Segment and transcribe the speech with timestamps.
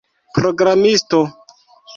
[0.37, 1.21] programisto